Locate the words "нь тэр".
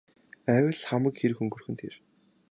1.71-1.93